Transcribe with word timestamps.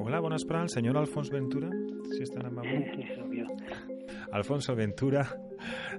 Hola, 0.00 0.20
buenas 0.20 0.44
para 0.44 0.62
el 0.62 0.68
señor 0.68 0.96
Alfonso 0.96 1.32
Ventura, 1.32 1.70
si 2.12 2.22
es 2.22 2.30
tan 2.30 2.46
amable. 2.46 2.92
Alfonso 4.32 4.74
Ventura, 4.74 5.26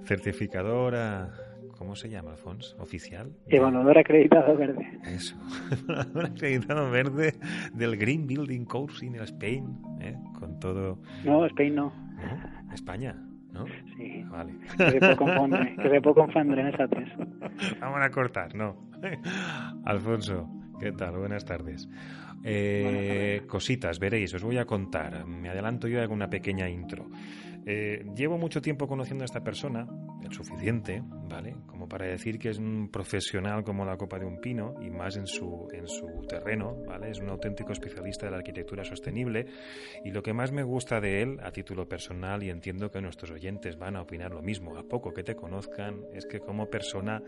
certificadora, 0.06 1.32
¿cómo 1.78 1.96
se 1.96 2.10
llama, 2.10 2.32
Alfonso? 2.32 2.76
¿Oficial? 2.80 3.32
Evaluador 3.48 3.98
acreditado 3.98 4.56
verde. 4.56 5.00
Eso, 5.06 5.36
evaluador 5.88 6.26
acreditado 6.26 6.90
verde 6.90 7.34
del 7.74 7.98
Green 7.98 8.28
Building 8.28 8.66
Course 8.66 9.06
in 9.06 9.16
Spain, 9.16 9.78
¿eh? 10.02 10.16
con 10.40 10.60
todo... 10.60 11.00
No, 11.24 11.46
Spain 11.46 11.76
no. 11.76 11.94
¿No? 12.16 12.74
España. 12.74 13.16
¿No? 13.52 13.66
Sí. 13.96 14.22
Vale. 14.30 14.54
Que 14.78 14.92
se 14.92 15.00
puede 15.00 15.16
confundir, 15.16 15.76
que 15.78 15.90
se 15.90 16.02
puede 16.02 16.60
en 16.60 16.68
esa 16.68 16.88
tres. 16.90 17.10
Vamos 17.80 18.00
a 18.02 18.10
cortar, 18.10 18.54
no. 18.54 18.76
Alfonso, 19.86 20.50
¿qué 20.80 20.92
tal? 20.92 21.18
Buenas 21.18 21.46
tardes. 21.46 21.88
Eh, 22.44 23.44
cositas, 23.48 23.98
veréis, 23.98 24.34
os 24.34 24.44
voy 24.44 24.58
a 24.58 24.66
contar. 24.66 25.26
Me 25.26 25.50
adelanto 25.50 25.88
yo 25.88 26.02
hago 26.02 26.14
una 26.14 26.30
pequeña 26.30 26.70
intro. 26.70 27.08
Eh, 27.68 28.06
llevo 28.16 28.38
mucho 28.38 28.62
tiempo 28.62 28.88
conociendo 28.88 29.24
a 29.24 29.26
esta 29.26 29.44
persona, 29.44 29.88
el 30.24 30.32
suficiente, 30.32 31.02
¿vale? 31.04 31.56
Como 31.66 31.88
para 31.88 32.06
decir 32.06 32.38
que 32.38 32.50
es 32.50 32.60
un 32.60 32.90
profesional 32.92 33.64
como 33.64 33.86
la 33.86 33.98
copa 33.98 34.20
de 34.20 34.26
un 34.26 34.40
pino 34.40 34.76
y 34.82 34.90
más 34.90 35.18
en 35.18 35.26
su, 35.26 35.68
en 35.74 35.88
su 35.88 36.26
terreno, 36.28 36.78
¿vale? 36.88 37.10
Es 37.10 37.20
un 37.20 37.30
auténtico 37.30 37.72
especialista 37.72 38.26
de 38.26 38.32
la 38.32 38.38
arquitectura 38.38 38.84
sostenible 38.84 39.48
y 40.04 40.12
lo 40.12 40.22
que 40.22 40.34
más 40.34 40.52
me 40.52 40.64
gusta 40.64 41.00
de 41.02 41.22
él, 41.22 41.40
a 41.42 41.52
título 41.52 41.88
personal, 41.88 42.44
y 42.44 42.50
entiendo 42.50 42.92
que 42.92 43.02
nuestros 43.02 43.32
oyentes 43.32 43.78
van 43.78 43.96
a 43.96 44.02
opinar 44.02 44.32
lo 44.32 44.42
mismo, 44.42 44.78
a 44.78 44.84
poco 44.84 45.14
que 45.14 45.24
te 45.24 45.36
conozcan, 45.36 46.02
es 46.14 46.26
que 46.26 46.40
como 46.40 46.70
persona, 46.70 47.24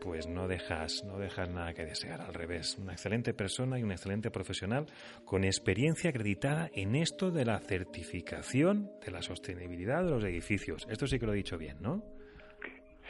pues 0.00 0.26
no 0.26 0.48
dejas, 0.48 1.04
no 1.06 1.18
dejas 1.18 1.50
nada 1.50 1.74
que 1.74 1.84
desear, 1.84 2.20
al 2.20 2.34
revés. 2.34 2.78
Una 2.78 2.92
excelente 2.92 3.34
persona 3.34 3.78
y 3.78 3.82
un 3.82 3.92
excelente 3.92 4.30
profesional 4.30 4.86
con 5.24 5.44
experiencia 5.44 6.10
acreditada 6.10 6.70
en 6.74 6.94
esto 6.96 7.30
de 7.30 7.44
la 7.44 7.58
certificación 7.58 8.90
de 9.04 9.12
la 9.12 9.22
sostenibilidad 9.22 10.02
de 10.02 10.10
los 10.10 10.24
edificios. 10.24 10.86
Esto 10.90 11.06
sí 11.06 11.18
que 11.18 11.26
lo 11.26 11.32
he 11.32 11.36
dicho 11.36 11.58
bien, 11.58 11.76
¿no? 11.80 12.02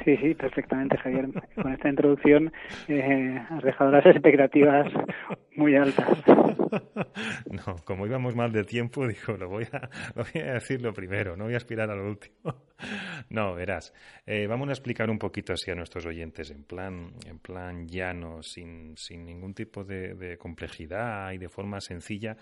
Sí, 0.05 0.17
sí, 0.17 0.35
perfectamente, 0.35 0.97
Javier. 0.99 1.29
Con 1.55 1.73
esta 1.73 1.89
introducción 1.89 2.53
eh, 2.89 3.39
has 3.51 3.63
dejado 3.63 3.91
las 3.91 4.07
expectativas 4.07 4.93
muy 5.57 5.77
altas. 5.77 6.09
No, 7.51 7.75
como 7.85 8.07
íbamos 8.07 8.37
mal 8.37 8.53
de 8.53 8.63
tiempo, 8.63 9.05
digo, 9.09 9.37
lo 9.37 9.49
voy 9.49 9.67
a, 9.73 9.89
lo 10.15 10.23
voy 10.23 10.41
a 10.41 10.55
decir 10.55 10.81
lo 10.81 10.93
primero, 10.93 11.37
no 11.37 11.47
voy 11.47 11.55
a 11.55 11.57
aspirar 11.57 11.91
a 11.91 11.97
lo 11.97 12.07
último. 12.07 12.55
No, 13.31 13.55
verás, 13.55 13.93
eh, 14.27 14.47
vamos 14.47 14.69
a 14.69 14.73
explicar 14.73 15.11
un 15.11 15.19
poquito 15.19 15.53
así 15.53 15.71
a 15.71 15.75
nuestros 15.75 16.07
oyentes, 16.07 16.51
en 16.51 16.65
plan, 16.65 17.13
en 17.27 17.39
plan 17.39 17.87
llano, 17.87 18.43
sin, 18.43 18.97
sin 18.97 19.25
ningún 19.25 19.55
tipo 19.55 19.85
de, 19.85 20.37
complejidad 20.39 21.33
y 21.33 21.39
de 21.39 21.49
forma 21.49 21.81
sencilla 21.81 22.37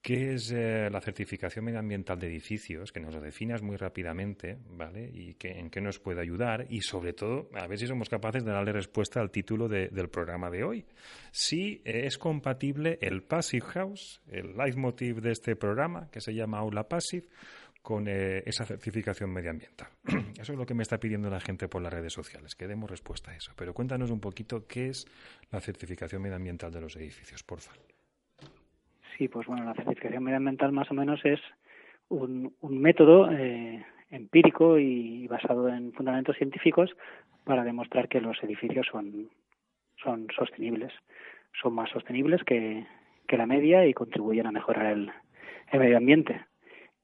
¿Qué 0.00 0.34
es 0.34 0.52
eh, 0.52 0.88
la 0.90 1.00
certificación 1.00 1.64
medioambiental 1.64 2.18
de 2.20 2.28
edificios? 2.28 2.92
Que 2.92 3.00
nos 3.00 3.12
lo 3.12 3.20
definas 3.20 3.62
muy 3.62 3.76
rápidamente, 3.76 4.56
¿vale? 4.70 5.10
Y 5.12 5.34
que, 5.34 5.50
en 5.50 5.70
qué 5.70 5.80
nos 5.80 5.98
puede 5.98 6.20
ayudar 6.20 6.66
y, 6.70 6.82
sobre 6.82 7.12
todo, 7.12 7.50
a 7.52 7.66
ver 7.66 7.78
si 7.78 7.88
somos 7.88 8.08
capaces 8.08 8.44
de 8.44 8.52
darle 8.52 8.72
respuesta 8.72 9.20
al 9.20 9.32
título 9.32 9.68
de, 9.68 9.88
del 9.88 10.08
programa 10.08 10.50
de 10.50 10.62
hoy. 10.62 10.86
Si 11.32 11.82
es 11.84 12.16
compatible 12.16 12.98
el 13.02 13.24
Passive 13.24 13.66
House, 13.66 14.22
el 14.30 14.56
leitmotiv 14.56 15.20
de 15.20 15.32
este 15.32 15.56
programa, 15.56 16.08
que 16.12 16.20
se 16.20 16.32
llama 16.32 16.58
Aula 16.58 16.88
Passive, 16.88 17.26
con 17.88 18.06
eh, 18.06 18.42
esa 18.44 18.66
certificación 18.66 19.32
medioambiental. 19.32 19.88
Eso 20.38 20.52
es 20.52 20.58
lo 20.58 20.66
que 20.66 20.74
me 20.74 20.82
está 20.82 20.98
pidiendo 20.98 21.30
la 21.30 21.40
gente 21.40 21.68
por 21.68 21.80
las 21.80 21.90
redes 21.90 22.12
sociales, 22.12 22.54
que 22.54 22.66
demos 22.66 22.90
respuesta 22.90 23.30
a 23.30 23.34
eso. 23.34 23.52
Pero 23.56 23.72
cuéntanos 23.72 24.10
un 24.10 24.20
poquito 24.20 24.66
qué 24.68 24.88
es 24.88 25.06
la 25.50 25.58
certificación 25.58 26.20
medioambiental 26.20 26.70
de 26.70 26.82
los 26.82 26.96
edificios, 26.96 27.42
por 27.42 27.60
favor. 27.60 27.80
Sí, 29.16 29.28
pues 29.28 29.46
bueno, 29.46 29.64
la 29.64 29.72
certificación 29.72 30.22
medioambiental 30.22 30.70
más 30.70 30.90
o 30.90 30.94
menos 30.94 31.18
es 31.24 31.40
un, 32.10 32.54
método 32.60 33.30
eh, 33.32 33.82
empírico 34.10 34.78
y 34.78 35.26
basado 35.26 35.70
en 35.70 35.94
fundamentos 35.94 36.36
científicos 36.36 36.90
para 37.44 37.64
demostrar 37.64 38.06
que 38.10 38.20
los 38.20 38.36
edificios 38.42 38.86
son, 38.92 39.30
son 40.04 40.26
sostenibles, 40.36 40.92
son 41.62 41.72
más 41.72 41.88
sostenibles 41.88 42.44
que, 42.44 42.86
que 43.26 43.38
la 43.38 43.46
media 43.46 43.86
y 43.86 43.94
contribuyen 43.94 44.46
a 44.46 44.52
mejorar 44.52 44.92
el, 44.92 45.10
el 45.72 45.80
medio 45.80 45.96
ambiente. 45.96 46.47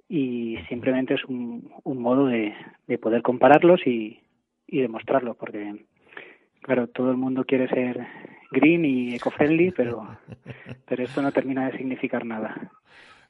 Y 0.08 0.58
simplemente 0.68 1.14
es 1.14 1.24
un, 1.24 1.72
un 1.82 1.98
modo 1.98 2.26
de, 2.26 2.54
de 2.86 2.98
poder 2.98 3.22
compararlos 3.22 3.86
y, 3.86 4.20
y 4.66 4.80
demostrarlo, 4.80 5.34
porque 5.34 5.86
claro, 6.60 6.88
todo 6.88 7.10
el 7.10 7.16
mundo 7.16 7.44
quiere 7.44 7.68
ser 7.68 8.06
green 8.50 8.84
y 8.84 9.14
eco-friendly, 9.14 9.72
pero, 9.72 10.16
pero 10.86 11.04
esto 11.04 11.22
no 11.22 11.32
termina 11.32 11.70
de 11.70 11.76
significar 11.76 12.24
nada. 12.24 12.70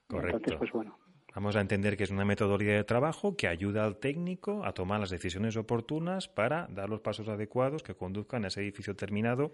Correcto. 0.07 0.37
Entonces, 0.37 0.59
pues 0.59 0.73
bueno. 0.73 0.99
Vamos 1.35 1.57
a 1.57 1.61
entender 1.61 1.97
que 1.97 2.05
es 2.05 2.13
una 2.13 2.25
metodología 2.25 2.77
de 2.77 2.85
trabajo 2.85 3.37
que 3.37 3.49
ayuda 3.49 3.85
al 3.85 3.97
técnico 3.97 4.65
a 4.65 4.73
tomar 4.73 5.01
las 5.01 5.11
decisiones 5.11 5.57
oportunas 5.57 6.29
para 6.29 6.69
dar 6.71 6.89
los 6.89 7.01
pasos 7.01 7.29
adecuados 7.29 7.83
que 7.83 7.97
conduzcan 7.97 8.45
a 8.45 8.49
ese 8.49 8.61
edificio 8.61 8.95
terminado 8.95 9.53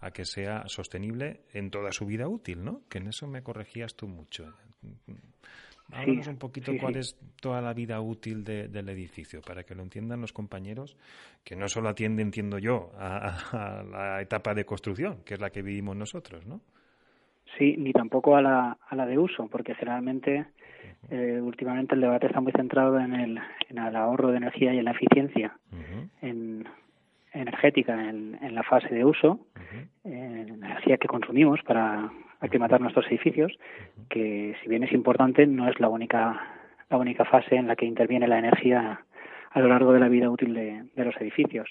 a 0.00 0.10
que 0.10 0.26
sea 0.26 0.64
sostenible 0.66 1.40
en 1.54 1.70
toda 1.70 1.92
su 1.92 2.04
vida 2.04 2.28
útil, 2.28 2.62
¿no? 2.62 2.82
Que 2.90 2.98
en 2.98 3.08
eso 3.08 3.26
me 3.26 3.42
corregías 3.42 3.96
tú 3.96 4.06
mucho. 4.06 4.52
Háblanos 5.92 6.24
Sí, 6.24 6.30
un 6.30 6.38
poquito 6.38 6.72
sí, 6.72 6.78
cuál 6.78 6.94
sí. 6.94 7.00
es 7.00 7.18
toda 7.40 7.60
la 7.60 7.74
vida 7.74 8.00
útil 8.00 8.42
de- 8.42 8.68
del 8.68 8.88
edificio, 8.88 9.40
para 9.42 9.64
que 9.64 9.74
lo 9.74 9.82
entiendan 9.82 10.20
los 10.20 10.32
compañeros, 10.32 10.96
que 11.44 11.56
no 11.56 11.68
solo 11.68 11.88
atiende, 11.90 12.22
entiendo 12.22 12.58
yo, 12.58 12.90
a, 12.98 13.84
la 13.90 14.20
etapa 14.22 14.54
de 14.54 14.64
construcción, 14.64 15.18
que 15.24 15.34
es 15.34 15.40
la 15.40 15.50
que 15.50 15.62
vivimos 15.62 15.94
nosotros, 15.96 16.46
¿no? 16.46 16.60
Sí, 17.58 17.76
ni 17.78 17.92
tampoco 17.92 18.34
a 18.36 18.42
la, 18.42 18.78
a 18.88 18.96
la 18.96 19.06
de 19.06 19.18
uso, 19.18 19.46
porque 19.48 19.74
generalmente 19.74 20.46
eh, 21.10 21.38
últimamente 21.40 21.94
el 21.94 22.00
debate 22.00 22.26
está 22.26 22.40
muy 22.40 22.52
centrado 22.52 22.98
en 22.98 23.14
el, 23.14 23.38
en 23.68 23.78
el 23.78 23.94
ahorro 23.96 24.30
de 24.30 24.38
energía 24.38 24.72
y 24.74 24.78
en 24.78 24.86
la 24.86 24.92
eficiencia 24.92 25.56
en, 26.22 26.66
energética 27.32 28.08
en, 28.08 28.38
en 28.42 28.54
la 28.54 28.62
fase 28.62 28.88
de 28.88 29.04
uso, 29.04 29.32
ujú, 29.54 29.86
en 30.04 30.60
la 30.60 30.66
energía 30.66 30.96
que 30.96 31.06
consumimos 31.06 31.60
para 31.62 32.10
aclimatar 32.44 32.80
nuestros 32.80 33.06
edificios, 33.06 33.52
que 34.08 34.54
si 34.62 34.68
bien 34.68 34.84
es 34.84 34.92
importante, 34.92 35.46
no 35.46 35.68
es 35.68 35.78
la 35.80 35.88
única, 35.88 36.40
la 36.90 36.96
única 36.96 37.24
fase 37.24 37.56
en 37.56 37.66
la 37.66 37.76
que 37.76 37.86
interviene 37.86 38.28
la 38.28 38.38
energía 38.38 39.04
a 39.50 39.60
lo 39.60 39.68
largo 39.68 39.92
de 39.92 40.00
la 40.00 40.08
vida 40.08 40.30
útil 40.30 40.54
de, 40.54 40.84
de 40.94 41.04
los 41.04 41.16
edificios. 41.20 41.68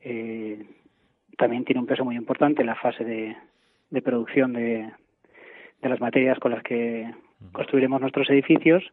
Eh, 0.00 0.64
también 1.36 1.64
tiene 1.64 1.80
un 1.80 1.86
peso 1.86 2.04
muy 2.04 2.16
importante 2.16 2.64
la 2.64 2.74
fase 2.74 3.04
de, 3.04 3.36
de 3.90 4.02
producción 4.02 4.52
de, 4.52 4.90
de 5.80 5.88
las 5.88 6.00
materias 6.00 6.38
con 6.38 6.52
las 6.52 6.62
que 6.62 7.10
construiremos 7.52 8.00
nuestros 8.00 8.28
edificios 8.30 8.84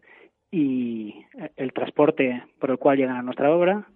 y 0.52 1.26
el 1.58 1.74
transporte 1.74 2.44
por 2.60 2.72
el 2.72 2.78
cual 2.78 2.98
llegan 2.98 3.18
a 3.18 3.24
nuestra 3.24 3.52
obra, 3.52 3.88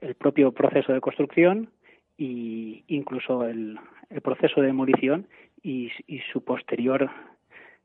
el 0.00 0.14
propio 0.14 0.52
proceso 0.52 0.92
de 0.92 1.00
construcción 1.00 1.70
y 2.18 2.84
incluso 2.88 3.46
el, 3.46 3.78
el 4.10 4.20
proceso 4.20 4.60
de 4.60 4.66
demolición 4.66 5.26
y, 5.62 5.90
y 6.06 6.18
su 6.32 6.44
posterior 6.44 7.10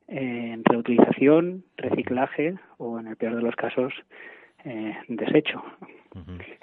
eh, 0.08 0.58
reutilización, 0.64 1.64
reciclaje 1.76 2.54
o, 2.78 2.98
en 2.98 3.08
el 3.08 3.16
peor 3.16 3.36
de 3.36 3.42
los 3.42 3.54
casos, 3.56 3.92
eh, 4.64 4.96
desecho. 5.08 5.62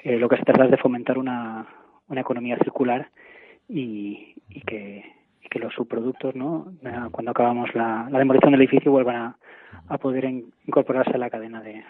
Eh, 0.04 0.18
lo 0.18 0.28
que 0.28 0.38
se 0.38 0.44
trata 0.44 0.66
es 0.66 0.72
de 0.72 0.78
fomentar 0.78 1.18
una, 1.18 1.68
una 2.08 2.22
economía 2.22 2.58
circular 2.58 3.10
y, 3.70 4.36
y 4.50 4.62
que, 4.62 5.06
y 5.44 5.48
que 5.48 5.60
los 5.60 5.74
subproductos, 5.74 6.36
¿no? 6.36 6.74
cuando 7.12 7.32
acabamos 7.32 7.74
la, 7.76 8.08
demolición 8.12 8.52
del 8.52 8.62
edificio, 8.62 8.92
vuelvan 8.92 9.36
a, 9.88 9.98
poder 10.00 10.26
incorporarse 10.66 11.12
a 11.12 11.20
la 11.20 11.30
cadena 11.30 11.62
de. 11.62 11.84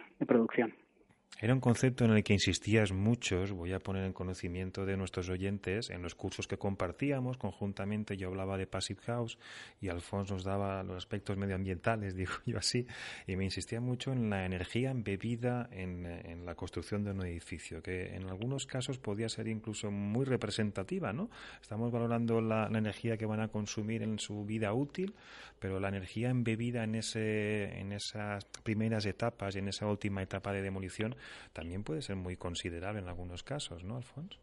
Era 1.45 1.53
un 1.53 1.59
concepto 1.59 2.05
en 2.05 2.09
el 2.09 2.23
que 2.23 2.33
insistías 2.33 2.91
muchos, 2.91 3.51
voy 3.51 3.71
a 3.71 3.79
poner 3.79 4.03
en 4.03 4.13
conocimiento 4.13 4.83
de 4.83 4.97
nuestros 4.97 5.29
oyentes, 5.29 5.91
en 5.91 6.01
los 6.01 6.15
cursos 6.15 6.47
que 6.47 6.57
compartíamos 6.57 7.37
conjuntamente, 7.37 8.17
yo 8.17 8.29
hablaba 8.29 8.57
de 8.57 8.65
Passive 8.65 8.99
House 9.03 9.37
y 9.79 9.89
Alfonso 9.89 10.33
nos 10.33 10.43
daba 10.43 10.81
los 10.81 10.97
aspectos 10.97 11.37
medioambientales, 11.37 12.15
digo 12.15 12.31
yo 12.47 12.57
así, 12.57 12.87
y 13.27 13.35
me 13.35 13.43
insistía 13.43 13.79
mucho 13.79 14.11
en 14.11 14.31
la 14.31 14.43
energía 14.43 14.89
embebida 14.89 15.69
en, 15.71 16.07
en 16.07 16.47
la 16.47 16.55
construcción 16.55 17.03
de 17.03 17.11
un 17.11 17.23
edificio, 17.23 17.83
que 17.83 18.15
en 18.15 18.27
algunos 18.27 18.65
casos 18.65 18.97
podía 18.97 19.29
ser 19.29 19.47
incluso 19.47 19.91
muy 19.91 20.25
representativa, 20.25 21.13
¿no? 21.13 21.29
Estamos 21.61 21.91
valorando 21.91 22.41
la, 22.41 22.65
energía 22.65 23.17
que 23.17 23.27
van 23.27 23.41
a 23.41 23.49
consumir 23.49 24.01
en 24.01 24.17
su 24.17 24.45
vida 24.45 24.73
útil, 24.73 25.13
pero 25.59 25.79
la 25.79 25.89
energía 25.89 26.31
embebida 26.31 26.83
en 26.83 26.95
esas 26.95 28.45
primeras 28.63 29.05
etapas 29.05 29.55
y 29.55 29.59
en 29.59 29.67
esa 29.67 29.85
última 29.85 30.23
etapa 30.23 30.51
de 30.51 30.63
demolición 30.63 31.15
también 31.53 31.83
puede 31.83 32.01
ser 32.01 32.15
muy 32.15 32.35
considerable 32.35 33.01
en 33.01 33.07
algunos 33.07 33.43
casos, 33.43 33.83
¿no, 33.83 33.97
Alfonso? 33.97 34.39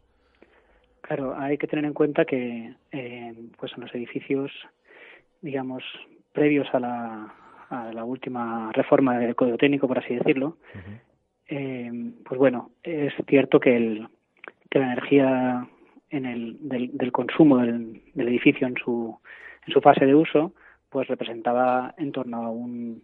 Claro, 1.01 1.35
hay 1.37 1.57
que 1.57 1.67
tener 1.67 1.85
en 1.85 1.93
cuenta 1.93 2.25
que 2.25 2.73
eh, 2.91 3.33
pues 3.57 3.73
en 3.75 3.81
los 3.81 3.93
edificios, 3.93 4.51
digamos, 5.41 5.83
previos 6.31 6.67
a 6.73 6.79
la, 6.79 7.35
a 7.69 7.91
la 7.93 8.03
última 8.05 8.71
reforma 8.71 9.17
del 9.17 9.35
Código 9.35 9.57
Técnico, 9.57 9.87
por 9.87 9.99
así 9.99 10.15
decirlo, 10.15 10.57
eh, 11.47 11.91
pues 12.23 12.39
bueno, 12.39 12.71
es 12.83 13.13
cierto 13.27 13.59
que, 13.59 13.75
el, 13.75 14.07
que 14.69 14.79
la 14.79 14.93
energía 14.93 15.67
en 16.09 16.25
el, 16.25 16.57
del, 16.61 16.95
del 16.97 17.11
consumo 17.11 17.57
del, 17.57 18.01
del, 18.13 18.27
edificio 18.27 18.67
en 18.67 18.75
su, 18.77 19.17
en 19.67 19.73
su 19.73 19.81
fase 19.81 20.05
de 20.05 20.15
uso, 20.15 20.53
pues 20.89 21.07
representaba 21.07 21.93
en 21.97 22.11
torno 22.11 22.45
a 22.45 22.49
un 22.49 23.03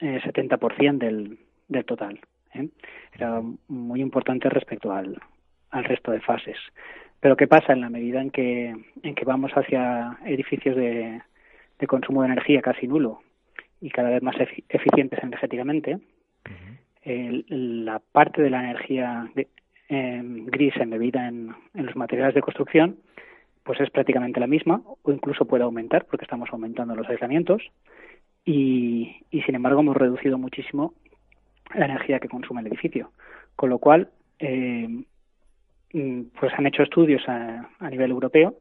eh, 0.00 0.20
70% 0.24 0.98
del, 0.98 1.38
del 1.68 1.84
total. 1.84 2.20
¿Eh? 2.54 2.68
Era 3.14 3.42
muy 3.68 4.00
importante 4.00 4.48
respecto 4.48 4.92
al, 4.92 5.20
al 5.70 5.84
resto 5.84 6.10
de 6.12 6.20
fases. 6.20 6.56
Pero 7.20 7.36
¿qué 7.36 7.46
pasa 7.46 7.72
en 7.72 7.80
la 7.80 7.90
medida 7.90 8.20
en 8.20 8.30
que, 8.30 8.74
en 9.02 9.14
que 9.14 9.24
vamos 9.24 9.52
hacia 9.52 10.18
edificios 10.24 10.76
de, 10.76 11.20
de 11.78 11.86
consumo 11.86 12.22
de 12.22 12.28
energía 12.28 12.62
casi 12.62 12.86
nulo 12.86 13.22
y 13.80 13.90
cada 13.90 14.10
vez 14.10 14.22
más 14.22 14.36
eficientes 14.68 15.22
energéticamente? 15.22 15.98
la 17.04 17.98
parte 17.98 18.42
de 18.42 18.50
la 18.50 18.62
energía 18.62 19.28
eh, 19.88 20.20
gris 20.22 20.76
embebida 20.76 21.26
en, 21.26 21.52
en 21.74 21.86
los 21.86 21.96
materiales 21.96 22.34
de 22.34 22.42
construcción 22.42 22.98
pues 23.64 23.80
es 23.80 23.90
prácticamente 23.90 24.40
la 24.40 24.46
misma 24.46 24.82
o 25.02 25.12
incluso 25.12 25.44
puede 25.44 25.64
aumentar 25.64 26.06
porque 26.06 26.24
estamos 26.24 26.48
aumentando 26.52 26.94
los 26.94 27.08
aislamientos 27.08 27.62
y, 28.44 29.16
y 29.30 29.42
sin 29.42 29.54
embargo 29.54 29.80
hemos 29.80 29.96
reducido 29.96 30.38
muchísimo 30.38 30.94
la 31.74 31.86
energía 31.86 32.20
que 32.20 32.28
consume 32.28 32.60
el 32.60 32.68
edificio. 32.68 33.10
Con 33.56 33.70
lo 33.70 33.78
cual, 33.78 34.10
eh, 34.38 34.88
mm, 35.92 36.22
pues 36.38 36.52
han 36.56 36.66
hecho 36.66 36.82
estudios 36.82 37.22
a, 37.28 37.68
nivel 37.90 38.10
europeo 38.10 38.56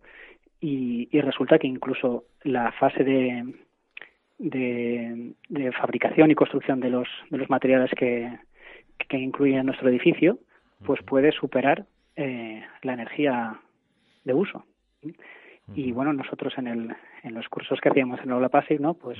y, 0.59 1.07
resulta 1.21 1.57
que 1.59 1.68
incluso 1.68 2.25
la 2.44 2.71
fase 2.74 3.03
de, 3.03 3.53
de, 4.38 5.71
fabricación 5.74 6.30
y 6.30 6.36
construcción 6.36 6.80
de 6.80 6.89
los, 6.89 7.07
de 7.30 7.38
los 7.38 7.50
materiales 7.50 7.92
que, 7.98 8.38
que 9.07 9.18
incluyen 9.18 9.65
nuestro 9.65 9.89
edificio, 9.89 10.39
pues 10.86 11.01
puede 11.03 11.31
superar 11.31 11.86
eh, 12.15 12.63
la 12.83 12.94
energía 12.94 13.59
de 14.24 14.33
uso. 14.33 14.65
Y 15.74 15.92
bueno, 15.92 16.13
nosotros 16.13 16.53
en, 16.57 16.68
el, 16.68 16.95
en 17.24 17.33
los 17.33 17.48
cursos 17.48 17.80
que 17.80 17.89
hacíamos 17.89 18.19
en 18.21 18.31
Aula 18.31 18.50
Passive, 18.50 18.80
¿no? 18.80 18.94
Pues, 18.94 19.18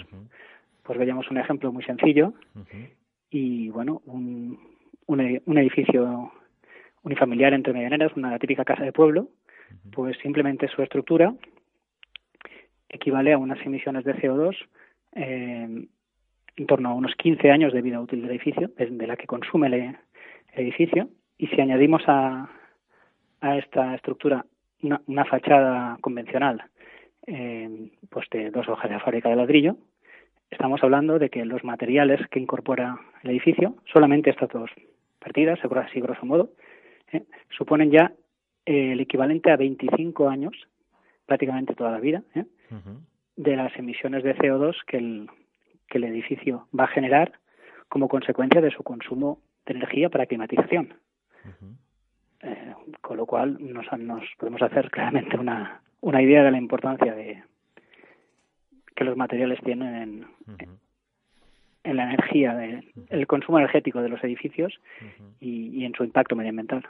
pues 0.83 1.00
veíamos 1.00 1.30
un 1.31 1.38
ejemplo 1.38 1.72
muy 1.72 1.83
sencillo 1.83 2.33
y 3.31 3.69
bueno, 3.69 4.01
un, 4.06 4.60
un, 5.07 5.57
edificio 5.57 6.31
unifamiliar 7.01 7.54
entre 7.54 7.74
medianeras, 7.74 8.12
una 8.16 8.38
típica 8.38 8.66
casa 8.66 8.83
de 8.83 8.92
pueblo, 8.92 9.30
pues 9.92 10.18
simplemente 10.22 10.68
su 10.68 10.81
estructura 10.83 11.33
equivale 12.89 13.31
a 13.31 13.38
unas 13.38 13.66
emisiones 13.66 14.04
de 14.04 14.16
CO2 14.16 14.56
eh, 15.13 15.88
en 16.57 16.68
torno 16.68 16.89
a 16.89 16.94
unos 16.94 17.16
15 17.16 17.50
años 17.50 17.74
de 17.74 17.81
vida 17.81 18.01
útil 18.01 18.22
del 18.22 18.31
edificio, 18.31 18.69
de 18.78 19.07
la 19.07 19.16
que 19.16 19.28
consume 19.28 19.68
el, 19.68 19.98
edificio, 20.54 21.07
y 21.38 21.48
si 21.48 21.62
añadimos 21.62 22.04
a, 22.07 22.50
a 23.39 23.57
esta 23.57 23.95
estructura 23.95 24.45
una, 24.81 25.25
fachada 25.25 25.98
convencional, 26.01 26.62
eh, 27.25 27.89
pues 28.10 28.28
de 28.31 28.51
dos 28.51 28.68
hojas 28.68 28.92
de 28.92 29.00
fábrica 29.00 29.30
de 29.30 29.38
ladrillo, 29.38 29.78
estamos 30.51 30.83
hablando 30.83 31.18
de 31.18 31.30
que 31.30 31.45
los 31.45 31.63
materiales 31.63 32.19
que 32.27 32.39
incorpora 32.39 33.00
el 33.24 33.31
edificio, 33.31 33.75
solamente 33.92 34.30
estas 34.30 34.50
dos 34.50 34.69
partidas, 35.19 35.59
así 35.63 36.01
grosso 36.01 36.25
modo, 36.25 36.51
¿eh? 37.12 37.24
suponen 37.50 37.89
ya 37.89 38.12
eh, 38.65 38.92
el 38.92 39.00
equivalente 39.00 39.51
a 39.51 39.57
25 39.57 40.30
años, 40.30 40.53
prácticamente 41.25 41.74
toda 41.74 41.92
la 41.92 42.00
vida, 42.00 42.24
¿eh? 42.36 42.45
de 43.38 43.56
las 43.56 43.75
emisiones 43.77 44.24
de 44.24 44.36
CO2 44.36 44.75
que 44.86 44.98
el, 44.98 45.30
que 45.88 45.98
el 45.98 46.03
edificio 46.03 46.68
va 46.77 46.83
a 46.83 46.88
generar 46.95 47.33
como 47.88 48.07
consecuencia 48.07 48.62
de 48.62 48.71
su 48.71 48.83
consumo 48.83 49.39
de 49.65 49.74
energía 49.74 50.09
para 50.09 50.25
climatización. 50.25 50.94
con 53.01 53.18
lo 53.18 53.25
cual 53.25 53.57
nos, 53.59 53.86
nos 54.00 54.24
podemos 54.38 54.62
hacer 54.62 54.89
claramente 54.92 55.38
una, 55.38 55.81
una 56.01 56.21
idea 56.21 56.44
de 56.44 56.51
la 56.51 56.57
importancia 56.57 57.13
de, 57.13 57.44
que 59.01 59.06
los 59.06 59.18
materiales 59.18 59.59
tienen 59.63 59.95
en, 59.95 60.68
en 61.83 61.95
la 61.95 62.03
energía, 62.03 62.53
de, 62.53 62.83
el 63.09 63.25
consumo 63.25 63.57
energético 63.57 64.00
de 64.00 64.09
los 64.09 64.24
edificios 64.24 64.80
y, 65.39 65.83
en 65.83 65.95
su 65.95 66.03
impacto 66.03 66.36
medioambiental. 66.36 66.88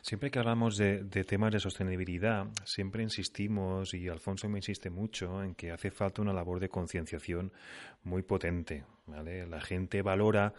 Siempre 0.00 0.30
que 0.30 0.38
hablamos 0.38 0.78
de, 0.78 1.04
de, 1.04 1.24
temas 1.24 1.52
de 1.52 1.60
sostenibilidad, 1.60 2.46
siempre 2.64 3.02
insistimos, 3.02 3.92
y 3.92 4.08
Alfonso 4.08 4.48
me 4.48 4.60
insiste 4.60 4.88
mucho, 4.88 5.42
en 5.44 5.54
que 5.54 5.72
hace 5.72 5.90
falta 5.90 6.22
una 6.22 6.32
labor 6.32 6.58
de 6.58 6.70
concienciación 6.70 7.52
muy 8.02 8.22
potente. 8.22 8.84
¿vale? 9.06 9.46
La 9.46 9.60
gente 9.60 10.00
valora 10.00 10.54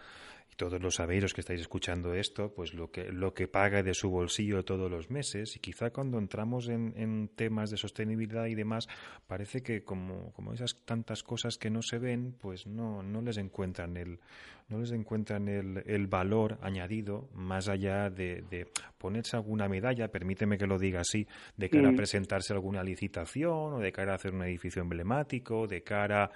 todos 0.60 0.82
lo 0.82 0.92
sabéis 0.92 1.24
los 1.24 1.34
que 1.34 1.40
estáis 1.40 1.62
escuchando 1.62 2.14
esto, 2.14 2.52
pues 2.54 2.74
lo 2.74 2.92
que, 2.92 3.14
lo 3.14 3.34
que 3.34 3.48
paga 3.48 3.82
de 3.82 3.94
su 3.94 4.10
bolsillo 4.10 4.66
todos 4.66 4.92
los 4.92 5.10
meses 5.10 5.56
y 5.56 5.60
quizá 5.60 5.90
cuando 5.92 6.18
entramos 6.20 6.68
en, 6.68 7.30
temas 7.30 7.72
de 7.72 7.78
sostenibilidad 7.78 8.46
y 8.46 8.56
demás, 8.56 8.90
parece 9.26 9.64
que 9.64 9.86
como, 9.86 10.34
como 10.34 10.52
esas 10.52 10.76
tantas 10.84 11.24
cosas 11.24 11.58
que 11.58 11.70
no 11.70 11.82
se 11.82 11.98
ven, 11.98 12.36
pues 12.38 12.68
no, 12.68 13.02
no 13.02 13.22
les 13.22 13.38
encuentran 13.38 13.96
el, 13.96 14.20
no 14.68 14.80
les 14.80 14.92
encuentran 14.92 15.48
el, 15.48 15.82
el 15.86 16.08
valor 16.08 16.58
añadido 16.62 17.30
más 17.34 17.70
allá 17.70 18.10
de, 18.10 18.44
de, 18.50 18.68
ponerse 18.98 19.38
alguna 19.38 19.70
medalla, 19.70 20.10
permíteme 20.10 20.58
que 20.58 20.68
lo 20.68 20.78
diga 20.78 21.00
así, 21.00 21.26
de 21.56 21.70
cara 21.70 21.88
a 21.88 21.92
mm. 21.94 21.96
presentarse 21.96 22.52
alguna 22.52 22.84
licitación 22.84 23.76
o 23.76 23.80
de 23.80 23.94
cara 23.94 24.12
a 24.12 24.16
hacer 24.16 24.34
un 24.34 24.44
edificio 24.44 24.82
emblemático, 24.82 25.68
de 25.68 25.84
cara 25.84 26.30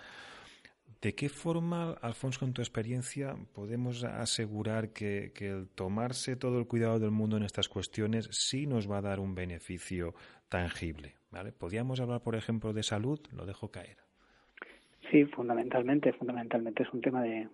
¿De 1.03 1.13
qué 1.15 1.27
forma, 1.27 1.97
Alfonso, 2.01 2.39
con 2.39 2.53
tu 2.53 2.61
experiencia, 2.61 3.35
podemos 3.53 4.05
asegurar 4.05 4.93
que, 4.93 5.33
el 5.41 5.67
tomarse 5.67 6.37
todo 6.37 6.57
el 6.59 6.65
cuidado 6.65 6.97
del 6.97 7.11
mundo 7.11 7.35
en 7.35 7.43
estas 7.43 7.67
cuestiones 7.67 8.29
sí 8.31 8.67
nos 8.67 8.89
va 8.89 8.99
a 8.99 9.01
dar 9.01 9.19
un 9.19 9.35
beneficio 9.35 10.13
tangible? 10.47 11.15
¿vale? 11.29 11.51
¿Podríamos 11.51 11.99
hablar, 11.99 12.21
por 12.21 12.35
ejemplo, 12.35 12.71
de 12.71 12.83
salud? 12.83 13.19
Lo 13.35 13.45
dejo 13.45 13.69
caer. 13.69 13.97
Sí, 15.11 15.25
fundamentalmente, 15.25 16.13
fundamentalmente 16.13 16.83
es 16.83 16.93
un 16.93 17.01
tema 17.01 17.21
de, 17.21 17.49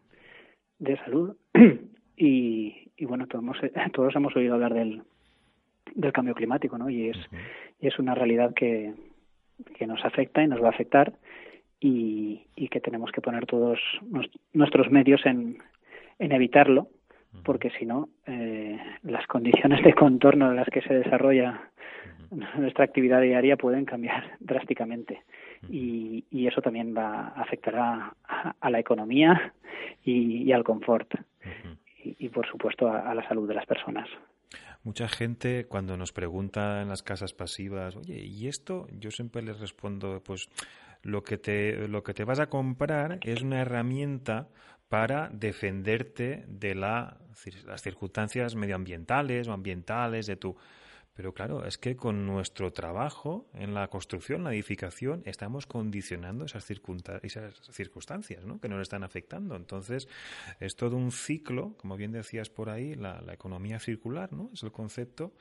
de 0.77 0.97
salud 0.97 1.35
y, 2.15 2.91
y 2.97 3.05
bueno, 3.05 3.25
todos, 3.25 3.57
todos 3.93 4.15
hemos 4.15 4.35
oído 4.35 4.53
hablar 4.53 4.75
del, 4.75 5.01
del 5.95 6.13
cambio 6.13 6.35
climático, 6.35 6.77
¿no? 6.77 6.87
Y 6.87 7.09
es, 7.09 7.17
y 7.81 7.87
es 7.87 7.97
una 7.97 8.13
realidad 8.13 8.53
que, 8.53 8.93
que 9.75 9.87
nos 9.87 10.05
afecta 10.05 10.43
y 10.43 10.47
nos 10.47 10.61
va 10.61 10.67
a 10.67 10.71
afectar 10.71 11.13
y, 11.79 12.45
y 12.55 12.67
que 12.69 12.81
tenemos 12.81 13.11
que 13.11 13.21
poner 13.21 13.45
todos 13.45 13.79
nuestros 14.53 14.91
medios 14.91 15.25
en, 15.25 15.57
en 16.19 16.31
evitarlo, 16.31 16.87
porque 17.43 17.69
si 17.71 17.85
no, 17.85 18.09
eh, 18.25 18.79
las 19.03 19.25
condiciones 19.27 19.83
de 19.83 19.93
contorno 19.93 20.49
en 20.49 20.55
las 20.55 20.67
que 20.69 20.81
se 20.81 20.93
desarrolla 20.93 21.69
nuestra 22.31 22.85
actividad 22.85 23.21
diaria 23.21 23.57
pueden 23.57 23.85
cambiar 23.85 24.23
drásticamente. 24.39 25.23
Y, 25.69 26.25
y 26.31 26.47
eso 26.47 26.61
también 26.61 26.95
va 26.95 27.33
a 27.35 27.41
afectar 27.41 27.75
a, 27.75 28.13
a 28.59 28.69
la 28.69 28.79
economía 28.79 29.53
y, 30.03 30.43
y 30.43 30.51
al 30.51 30.63
confort. 30.63 31.13
Y, 32.03 32.15
y, 32.25 32.29
por 32.29 32.47
supuesto 32.47 32.87
a, 32.87 33.09
a 33.09 33.15
la 33.15 33.27
salud 33.27 33.47
de 33.47 33.55
las 33.55 33.65
personas. 33.65 34.07
Mucha 34.83 35.07
gente 35.07 35.65
cuando 35.65 35.97
nos 35.97 36.13
pregunta 36.13 36.81
en 36.81 36.89
las 36.89 37.03
casas 37.03 37.33
pasivas, 37.33 37.95
oye, 37.95 38.19
¿y 38.25 38.47
esto? 38.47 38.87
Yo 38.91 39.11
siempre 39.11 39.41
les 39.41 39.59
respondo, 39.59 40.21
pues 40.23 40.49
lo 41.01 41.23
que 41.23 41.37
te, 41.37 41.87
lo 41.87 42.03
que 42.03 42.13
te 42.13 42.23
vas 42.23 42.39
a 42.39 42.49
comprar 42.49 43.19
es 43.23 43.41
una 43.41 43.61
herramienta 43.61 44.49
para 44.87 45.29
defenderte 45.31 46.45
de 46.47 46.75
la, 46.75 47.17
las 47.65 47.81
circunstancias 47.81 48.55
medioambientales 48.55 49.47
o 49.47 49.53
ambientales 49.53 50.25
de 50.25 50.35
tu 50.35 50.55
Pero 51.19 51.33
claro, 51.33 51.65
es 51.65 51.77
que 51.77 51.97
con 51.97 52.25
nuestro 52.25 52.71
trabajo 52.71 53.45
en 53.53 53.73
la 53.73 53.89
construcción, 53.89 54.45
la 54.45 54.53
edificación, 54.53 55.21
estamos 55.25 55.67
condicionando 55.67 56.45
esas, 56.45 56.63
circunstancias 56.63 58.45
¿no? 58.45 58.61
que 58.61 58.69
nos 58.69 58.81
están 58.81 59.03
afectando. 59.03 59.57
Entonces, 59.57 60.07
es 60.61 60.77
todo 60.77 60.95
un 60.95 61.11
ciclo, 61.11 61.75
como 61.75 61.97
bien 61.97 62.13
decías 62.13 62.49
por 62.49 62.69
ahí, 62.69 62.95
la, 62.95 63.21
economía 63.33 63.81
circular, 63.81 64.31
¿no? 64.31 64.49
Es 64.53 64.63
el 64.63 64.71
concepto 64.71 65.33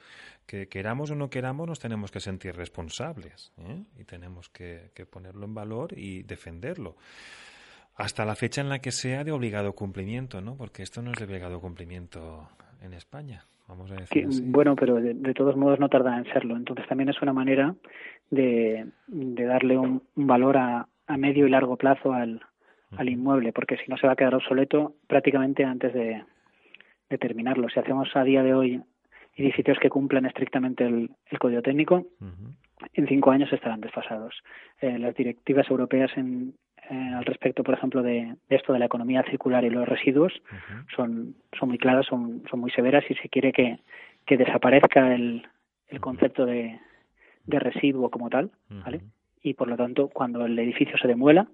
que 0.46 0.66
queramos 0.66 1.12
o 1.12 1.14
no 1.14 1.30
queramos, 1.30 1.68
nos 1.68 1.78
tenemos 1.78 2.10
que 2.10 2.18
sentir 2.18 2.56
responsables 2.56 3.52
¿eh? 3.58 3.84
y 4.00 4.02
tenemos 4.02 4.48
que, 4.48 4.90
que 4.94 5.06
ponerlo 5.06 5.44
en 5.44 5.54
valor 5.54 5.96
y 5.96 6.24
defenderlo 6.24 6.96
hasta 7.94 8.24
la 8.24 8.34
fecha 8.34 8.62
en 8.62 8.68
la 8.68 8.80
que 8.80 8.90
sea 8.90 9.22
de 9.22 9.30
obligado 9.30 9.76
cumplimiento, 9.76 10.40
¿no? 10.40 10.56
Porque 10.56 10.82
esto 10.82 11.02
no 11.02 11.12
es 11.12 11.18
de 11.18 11.24
obligado 11.24 11.60
cumplimiento 11.60 12.48
en 12.80 12.94
España. 12.94 13.46
Vamos 13.68 13.90
a 13.90 13.96
decir 13.96 14.26
Bueno, 14.44 14.74
pero 14.74 14.96
de, 14.96 15.34
todos 15.34 15.56
modos 15.56 15.78
no 15.78 15.88
tarda 15.88 16.16
en 16.16 16.24
serlo. 16.32 16.56
Entonces 16.56 16.86
también 16.88 17.10
es 17.10 17.20
una 17.20 17.32
manera 17.32 17.74
de, 18.30 18.86
darle 19.06 19.76
un, 19.76 20.02
valor 20.14 20.56
a, 20.56 20.88
medio 21.16 21.46
y 21.46 21.50
largo 21.50 21.76
plazo 21.76 22.12
al, 22.12 22.40
inmueble, 23.00 23.52
porque 23.52 23.76
si 23.76 23.90
no 23.90 23.96
se 23.98 24.06
va 24.06 24.14
a 24.14 24.16
quedar 24.16 24.34
obsoleto 24.34 24.94
prácticamente 25.06 25.64
antes 25.64 25.92
de, 25.92 26.24
terminarlo. 27.18 27.68
Si 27.68 27.78
hacemos 27.78 28.08
a 28.16 28.24
día 28.24 28.42
de 28.42 28.54
hoy 28.54 28.82
edificios 29.34 29.78
que 29.78 29.88
cumplen 29.88 30.26
estrictamente 30.26 30.84
el, 30.84 31.10
código 31.38 31.62
técnico, 31.62 32.06
en 32.94 33.06
cinco 33.06 33.30
años 33.30 33.52
estarán 33.52 33.80
desfasados. 33.80 34.34
Eh, 34.80 34.98
las 34.98 35.14
directivas 35.14 35.70
europeas 35.70 36.10
en, 36.16 36.54
eh, 36.90 37.12
al 37.14 37.24
respecto, 37.24 37.62
por 37.62 37.74
ejemplo, 37.74 38.02
de, 38.02 38.34
esto 38.48 38.72
de 38.72 38.78
la 38.78 38.86
economía 38.86 39.22
circular 39.24 39.64
y 39.64 39.70
los 39.70 39.88
residuos 39.88 40.32
son, 40.94 41.34
son 41.58 41.68
muy 41.68 41.78
claras, 41.78 42.06
son, 42.06 42.42
son 42.50 42.60
muy 42.60 42.70
severas 42.70 43.04
y 43.10 43.14
se 43.14 43.28
quiere 43.28 43.52
que, 43.52 43.78
que 44.26 44.36
desaparezca 44.36 45.14
el, 45.14 45.46
el 45.88 46.00
concepto 46.00 46.46
de, 46.46 46.78
de 47.46 47.58
residuo 47.58 48.10
como 48.10 48.30
tal, 48.30 48.50
¿vale? 48.68 49.00
Y 49.42 49.54
por 49.54 49.68
lo 49.68 49.76
tanto, 49.76 50.08
cuando 50.08 50.44
el 50.46 50.58
edificio 50.58 50.98
se 50.98 51.08
demuela, 51.08 51.48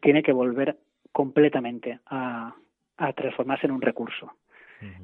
tiene 0.00 0.22
que 0.22 0.32
volver 0.32 0.76
completamente 1.12 2.00
a, 2.06 2.54
a 2.96 3.12
transformarse 3.12 3.66
en 3.66 3.72
un 3.72 3.82
recurso. 3.82 4.32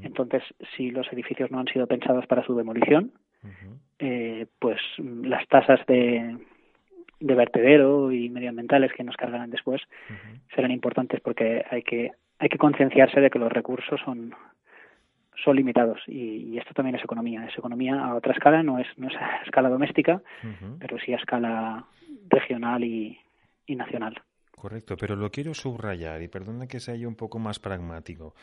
Entonces, 0.03 0.43
si 0.77 0.91
los 0.91 1.07
edificios 1.13 1.53
no 1.53 1.61
han 1.61 1.69
sido 1.69 1.87
pensados 1.87 2.27
para 2.27 2.45
su 2.45 2.57
demolición, 2.57 3.13
eh, 4.01 4.47
pues 4.59 4.81
las 4.99 5.47
tasas 5.47 5.85
de, 5.87 6.37
de 7.21 7.35
vertedero 7.35 8.13
y 8.13 8.29
medioambientales 8.29 8.93
que 8.93 9.05
nos 9.05 9.17
cargarán 9.17 9.51
después 9.51 9.83
serán 10.55 10.71
importantes 10.71 11.21
porque 11.21 11.65
hay 11.71 11.83
que 11.83 12.13
hay 12.39 12.49
que 12.49 12.59
concienciarse 12.59 13.21
de 13.21 13.31
que 13.31 13.39
los 13.39 13.53
recursos 13.53 14.01
son 14.05 14.35
son 15.45 15.55
limitados. 15.57 16.01
Y, 16.09 16.59
esto 16.59 16.75
también 16.75 16.97
es 16.97 17.05
economía. 17.05 17.47
Es 17.47 17.57
economía 17.57 18.05
a 18.05 18.15
otra 18.15 18.33
escala 18.33 18.63
no 18.63 18.79
es 18.79 18.87
no 18.97 19.09
es 19.09 19.17
a 19.17 19.43
escala 19.45 19.69
doméstica 19.69 20.23
pero 20.79 20.99
sí 20.99 21.13
a 21.13 21.17
escala 21.17 21.85
regional 22.29 22.85
y, 22.85 23.19
y 23.67 23.77
nacional 23.77 24.21
correcto 24.59 24.97
pero 24.97 25.17
lo 25.17 25.31
quiero 25.31 25.55
subrayar 25.55 26.23
y 26.23 26.29
perdona 26.29 26.67
que 26.67 26.81
sea 26.81 26.97
yo 26.97 27.09
un 27.09 27.17
poco 27.17 27.39
más 27.39 27.59
pragmático 27.59 28.35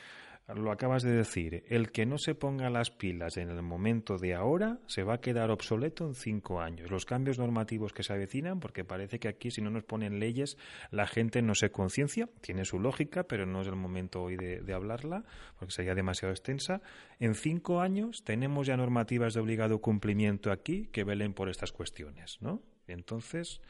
lo 0.54 0.72
acabas 0.72 1.02
de 1.02 1.12
decir, 1.12 1.64
el 1.70 1.92
que 1.92 2.06
no 2.06 2.20
se 2.20 2.36
ponga 2.36 2.70
las 2.70 2.92
pilas 2.92 3.38
en 3.38 3.50
el 3.50 3.64
momento 3.64 4.20
de 4.20 4.36
ahora 4.36 4.78
se 4.86 5.02
va 5.02 5.16
a 5.16 5.22
quedar 5.22 5.50
obsoleto 5.50 6.06
en 6.06 6.14
cinco 6.14 6.62
años. 6.62 6.92
Los 6.92 7.06
cambios 7.06 7.40
normativos 7.40 7.94
que 7.94 8.04
se 8.04 8.14
avecinan, 8.14 8.60
porque 8.60 8.84
parece 8.86 9.20
que 9.20 9.28
aquí 9.28 9.50
si 9.50 9.62
no 9.62 9.72
nos 9.72 9.84
ponen 9.84 10.20
leyes 10.20 10.58
la 10.92 11.08
gente 11.08 11.42
no 11.42 11.56
se 11.56 11.72
conciencia, 11.72 12.30
tiene 12.42 12.64
su 12.66 12.80
lógica, 12.80 13.24
pero 13.24 13.48
no 13.48 13.62
es 13.62 13.68
el 13.68 13.76
momento 13.76 14.22
hoy 14.22 14.36
de, 14.36 14.74
hablarla, 14.76 15.24
porque 15.58 15.74
sería 15.74 15.96
demasiado 15.96 16.32
extensa. 16.32 16.82
En 17.20 17.34
cinco 17.34 17.82
años 17.82 18.24
tenemos 18.24 18.68
ya 18.68 18.78
normativas 18.78 19.34
de 19.34 19.40
obligado 19.40 19.80
cumplimiento 19.80 20.52
aquí 20.52 20.90
que 20.92 21.04
velen 21.04 21.34
por 21.34 21.50
estas 21.50 21.72
cuestiones, 21.72 22.38
¿no? 22.42 22.62
Entonces, 22.88 23.62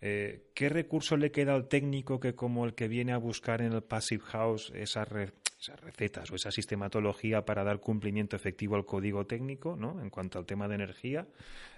eh, 0.00 0.46
¿qué 0.54 0.68
recurso 0.68 1.16
le 1.16 1.30
queda 1.30 1.54
al 1.54 1.68
técnico 1.68 2.20
que 2.20 2.34
como 2.34 2.64
el 2.64 2.74
que 2.74 2.88
viene 2.88 3.12
a 3.12 3.18
buscar 3.18 3.62
en 3.62 3.72
el 3.72 3.82
Passive 3.82 4.22
House 4.24 4.72
esa 4.74 5.04
red 5.04 5.30
esas 5.64 5.80
recetas 5.80 6.30
o 6.30 6.34
esa 6.34 6.50
sistematología 6.50 7.44
para 7.44 7.64
dar 7.64 7.80
cumplimiento 7.80 8.36
efectivo 8.36 8.76
al 8.76 8.84
código 8.84 9.26
técnico, 9.26 9.76
¿no? 9.76 10.00
En 10.00 10.10
cuanto 10.10 10.38
al 10.38 10.46
tema 10.46 10.68
de 10.68 10.74
energía, 10.74 11.26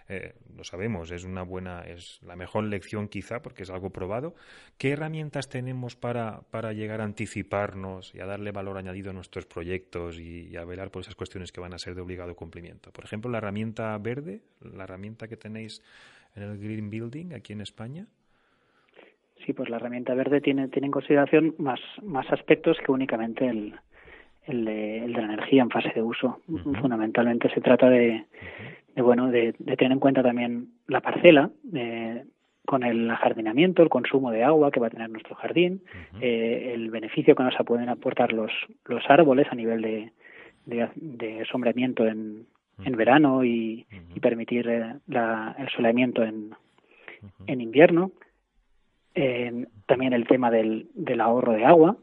eh, 0.08 0.34
lo 0.56 0.64
sabemos, 0.64 1.10
es 1.10 1.24
una 1.24 1.42
buena, 1.42 1.82
es 1.82 2.20
la 2.22 2.36
mejor 2.36 2.64
lección 2.64 3.08
quizá 3.08 3.42
porque 3.42 3.64
es 3.64 3.70
algo 3.70 3.90
probado. 3.90 4.34
¿Qué 4.78 4.90
herramientas 4.90 5.48
tenemos 5.48 5.96
para, 5.96 6.42
para 6.50 6.72
llegar 6.72 7.00
a 7.00 7.04
anticiparnos 7.04 8.14
y 8.14 8.20
a 8.20 8.26
darle 8.26 8.52
valor 8.52 8.78
añadido 8.78 9.10
a 9.10 9.14
nuestros 9.14 9.46
proyectos 9.46 10.18
y, 10.18 10.56
a 10.56 10.64
velar 10.64 10.90
por 10.90 11.02
esas 11.02 11.14
cuestiones 11.14 11.52
que 11.52 11.60
van 11.60 11.74
a 11.74 11.78
ser 11.78 11.94
de 11.94 12.00
obligado 12.00 12.34
cumplimiento? 12.34 12.92
Por 12.92 13.04
ejemplo, 13.04 13.30
la 13.30 13.38
herramienta 13.38 13.96
verde, 13.98 14.42
la 14.60 14.84
herramienta 14.84 15.28
que 15.28 15.36
tenéis 15.36 15.82
en 16.36 16.42
el 16.42 16.58
Green 16.58 16.90
Building 16.90 17.32
aquí 17.34 17.52
en 17.52 17.60
España. 17.60 18.06
Sí, 19.44 19.52
pues 19.52 19.68
la 19.68 19.76
herramienta 19.76 20.14
verde 20.14 20.40
tiene, 20.40 20.68
tiene 20.68 20.86
en 20.86 20.92
consideración 20.92 21.54
más, 21.58 21.80
más 22.02 22.30
aspectos 22.32 22.76
que 22.84 22.90
únicamente 22.90 23.46
el, 23.46 23.74
el, 24.46 24.64
de, 24.64 25.08
la 25.08 25.22
energía 25.22 25.62
en 25.62 25.70
fase 25.70 25.92
de 25.94 26.02
uso. 26.02 26.40
Fundamentalmente 26.80 27.48
se 27.50 27.60
trata 27.60 27.88
de, 27.88 28.24
de 28.94 29.02
bueno, 29.02 29.30
de, 29.30 29.52
tener 29.52 29.92
en 29.92 30.00
cuenta 30.00 30.22
también 30.22 30.68
la 30.88 31.00
parcela, 31.00 31.50
con 32.66 32.82
el 32.82 33.08
ajardinamiento, 33.10 33.82
el 33.82 33.88
consumo 33.88 34.30
de 34.30 34.42
agua 34.42 34.70
que 34.70 34.80
va 34.80 34.88
a 34.88 34.90
tener 34.90 35.08
nuestro 35.08 35.36
jardín, 35.36 35.82
eh, 36.20 36.72
el 36.74 36.90
beneficio 36.90 37.36
que 37.36 37.44
nos 37.44 37.54
pueden 37.64 37.88
aportar 37.88 38.32
los, 38.32 38.50
los 38.84 39.02
árboles 39.08 39.46
a 39.50 39.54
nivel 39.54 39.80
de, 39.80 40.12
de, 40.66 41.44
sombreamiento 41.50 42.06
en, 42.06 42.46
en 42.84 42.96
verano 42.96 43.44
y, 43.44 43.86
permitir 44.20 44.68
eh, 44.68 44.94
el 45.08 45.68
soleamiento 45.74 46.22
en, 46.22 46.54
en 47.46 47.60
invierno. 47.60 48.12
Eh, 49.14 49.66
también 49.86 50.12
el 50.12 50.26
tema 50.26 50.50
del, 50.50 50.88
del 50.94 51.20
ahorro 51.20 51.52
de 51.52 51.64
agua, 51.64 51.96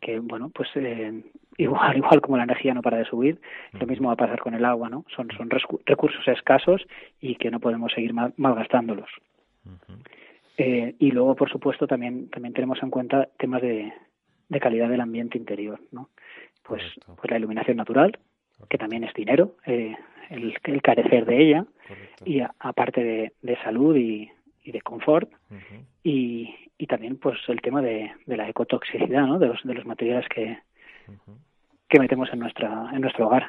que 0.00 0.18
bueno, 0.18 0.50
pues 0.50 0.68
eh, 0.74 1.22
igual, 1.56 1.96
igual 1.96 2.20
como 2.20 2.36
la 2.36 2.44
energía 2.44 2.74
no 2.74 2.82
para 2.82 2.98
de 2.98 3.04
subir, 3.04 3.40
lo 3.72 3.86
mismo 3.86 4.08
va 4.08 4.14
a 4.14 4.18
pasar 4.18 4.40
con 4.40 4.54
el 4.54 4.64
agua, 4.64 4.88
¿no? 4.88 5.04
Son, 5.14 5.28
son 5.36 5.48
recursos 5.86 6.28
escasos 6.28 6.86
y 7.20 7.36
que 7.36 7.50
no 7.50 7.60
podemos 7.60 7.92
seguir 7.92 8.12
mal, 8.12 8.34
malgastándolos. 8.36 9.10
eh, 10.58 10.94
y 10.98 11.10
luego, 11.12 11.34
por 11.36 11.50
supuesto, 11.50 11.86
también, 11.86 12.28
también 12.28 12.52
tenemos 12.52 12.82
en 12.82 12.90
cuenta 12.90 13.28
temas 13.38 13.62
de, 13.62 13.92
de 14.48 14.60
calidad 14.60 14.90
del 14.90 15.00
ambiente 15.00 15.38
interior, 15.38 15.80
¿no? 15.92 16.10
Pues, 16.62 16.82
pues 17.06 17.30
la 17.30 17.38
iluminación 17.38 17.78
natural, 17.78 18.18
que 18.68 18.78
también 18.78 19.04
es 19.04 19.14
dinero, 19.14 19.56
eh, 19.66 19.96
el, 20.30 20.56
el, 20.64 20.82
carecer 20.82 21.26
de 21.26 21.42
ella, 21.42 21.66
y 22.24 22.40
aparte 22.58 23.02
de, 23.02 23.32
de 23.42 23.56
salud 23.62 23.96
y, 23.96 24.30
y 24.62 24.72
de 24.72 24.80
confort 24.80 25.30
y, 26.02 26.54
y 26.78 26.86
también 26.86 27.16
pues 27.16 27.38
el 27.48 27.60
tema 27.60 27.82
de, 27.82 28.12
de 28.26 28.36
la 28.36 28.48
ecotoxicidad 28.48 29.26
¿no? 29.26 29.38
de 29.38 29.48
los 29.48 29.62
de 29.64 29.74
los 29.74 29.84
materiales 29.84 30.28
que 30.28 30.58
que 31.88 31.98
metemos 31.98 32.32
en 32.32 32.38
nuestra 32.38 32.90
en 32.92 33.00
nuestro 33.00 33.26
hogar 33.26 33.48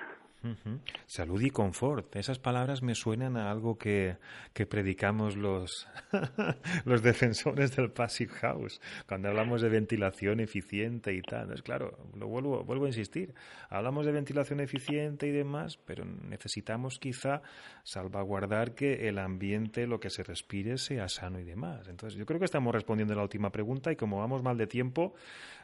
Salud 1.05 1.41
y 1.41 1.51
confort. 1.51 2.15
Esas 2.15 2.39
palabras 2.39 2.81
me 2.81 2.95
suenan 2.95 3.38
a 3.38 3.51
algo 3.51 3.77
que, 3.77 4.17
que 4.53 4.65
predicamos 4.65 5.36
los, 5.38 5.88
los 6.86 7.03
defensores 7.03 7.75
del 7.75 7.91
Passive 7.91 8.33
House, 8.33 8.81
cuando 9.07 9.29
hablamos 9.29 9.62
de 9.62 9.69
ventilación 9.69 10.39
eficiente 10.39 11.13
y 11.13 11.21
tal. 11.21 11.51
Es 11.53 11.62
claro, 11.62 11.98
lo 12.15 12.27
vuelvo, 12.27 12.63
vuelvo 12.63 12.86
a 12.86 12.88
insistir. 12.88 13.36
Hablamos 13.69 14.05
de 14.05 14.13
ventilación 14.13 14.60
eficiente 14.62 15.27
y 15.27 15.31
demás, 15.31 15.77
pero 15.77 16.05
necesitamos 16.05 16.98
quizá 16.98 17.41
salvaguardar 17.83 18.74
que 18.74 19.07
el 19.07 19.19
ambiente, 19.19 19.86
lo 19.86 20.00
que 20.00 20.10
se 20.10 20.24
respire, 20.24 20.77
sea 20.77 21.07
sano 21.07 21.39
y 21.39 21.43
demás. 21.43 21.88
Entonces, 21.88 22.17
yo 22.17 22.25
creo 22.25 22.39
que 22.39 22.45
estamos 22.45 22.74
respondiendo 22.74 23.13
a 23.13 23.17
la 23.17 23.24
última 23.24 23.51
pregunta 23.51 23.91
y 23.91 23.95
como 23.95 24.17
vamos 24.17 24.41
mal 24.41 24.57
de 24.57 24.67
tiempo, 24.67 25.13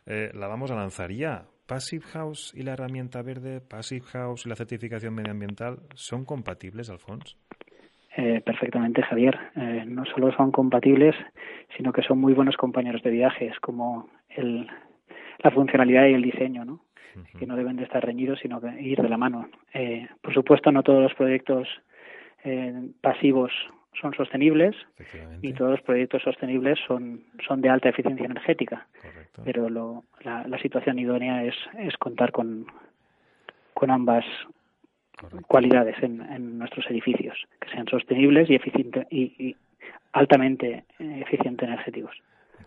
eh, 0.06 0.32
la 0.34 0.48
vamos 0.48 0.70
a 0.70 0.76
lanzar 0.76 1.12
ya. 1.12 1.48
Passive 1.68 2.04
House 2.14 2.54
y 2.56 2.64
la 2.64 2.74
herramienta 2.74 3.22
verde, 3.22 3.62
Passive 3.62 4.06
House 4.08 4.46
y 4.46 4.50
la 4.50 4.56
certificación 4.56 5.14
medioambiental, 5.14 5.80
¿son 5.94 6.26
compatibles, 6.26 6.90
Alfonso? 6.90 7.38
Eh, 8.16 8.42
perfectamente, 8.44 9.04
Javier. 9.04 9.38
Eh, 9.56 9.84
no 9.86 10.06
solo 10.06 10.32
son 10.32 10.52
compatibles, 10.52 11.16
sino 11.76 11.94
que 11.94 12.02
son 12.02 12.20
muy 12.20 12.34
buenos 12.34 12.58
compañeros 12.58 13.04
de 13.04 13.12
viaje. 13.12 13.48
Es 13.48 13.60
como 13.60 14.10
el, 14.30 14.68
la 15.44 15.52
funcionalidad 15.52 16.08
y 16.08 16.14
el 16.14 16.24
diseño, 16.24 16.66
¿no? 16.66 16.82
Que 17.40 17.48
no 17.48 17.56
deben 17.56 17.78
de 17.78 17.84
estar 17.84 18.06
reñidos, 18.06 18.40
sino 18.40 18.62
que 18.62 18.80
ir 18.80 19.02
de 19.02 19.10
la 19.10 19.18
mano. 19.18 19.50
Eh, 19.74 20.08
por 20.22 20.36
supuesto, 20.36 20.72
no 20.72 20.84
todos 20.84 21.02
los 21.02 21.14
proyectos 21.16 21.68
pasivos 23.02 23.52
son 24.02 24.14
sostenibles 24.14 24.76
y 25.42 25.54
todos 25.54 25.72
los 25.72 25.82
proyectos 25.82 26.24
sostenibles 26.24 26.80
son, 26.88 27.24
son 27.48 27.62
de 27.62 27.70
alta 27.70 27.90
eficiencia 27.90 28.26
energética. 28.26 28.88
Pero 29.44 29.70
lo, 29.70 30.04
la, 30.24 30.58
situación 30.60 31.00
idónea 31.00 31.44
es, 31.44 31.56
es 31.78 31.96
contar 31.98 32.32
con, 32.32 32.66
con 33.74 33.92
ambas 33.92 34.26
cualidades 35.48 35.96
en, 36.02 36.22
en, 36.22 36.58
nuestros 36.58 36.90
edificios, 36.90 37.38
que 37.60 37.70
sean 37.70 37.88
sostenibles 37.88 38.50
y, 38.50 38.56
eficiente, 38.56 39.08
y, 39.10 39.34
y 39.38 39.56
altamente 40.14 40.86
eficientes 41.00 41.68
energéticos. 41.68 42.16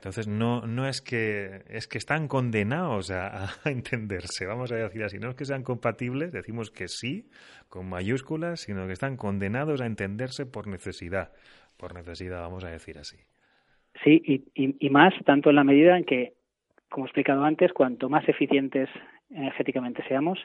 Entonces 0.00 0.28
no, 0.28 0.62
no 0.66 0.88
es 0.88 1.02
que 1.02 1.60
es 1.68 1.86
que 1.86 1.98
están 1.98 2.26
condenados 2.26 3.10
a, 3.10 3.48
entenderse, 3.66 4.46
vamos 4.46 4.72
a 4.72 4.76
decir 4.76 5.04
así, 5.04 5.18
no 5.18 5.28
es 5.28 5.34
que 5.34 5.44
sean 5.44 5.62
compatibles, 5.62 6.32
decimos 6.32 6.70
que 6.70 6.88
sí, 6.88 7.28
con 7.68 7.86
mayúsculas, 7.86 8.60
sino 8.60 8.86
que 8.86 8.94
están 8.94 9.18
condenados 9.18 9.82
a 9.82 9.86
entenderse 9.86 10.46
por 10.46 10.68
necesidad, 10.68 11.32
por 11.76 11.94
necesidad, 11.94 12.40
vamos 12.40 12.64
a 12.64 12.70
decir 12.70 12.96
así. 12.96 13.18
Sí, 14.02 14.22
y, 14.24 14.86
y, 14.86 14.88
más 14.88 15.12
tanto 15.26 15.50
en 15.50 15.56
la 15.56 15.64
medida 15.64 15.98
en 15.98 16.04
que, 16.04 16.32
como 16.88 17.04
he 17.04 17.08
explicado 17.08 17.44
antes, 17.44 17.70
cuanto 17.74 18.08
más 18.08 18.26
eficientes 18.26 18.88
energéticamente 19.28 20.02
seamos, 20.08 20.38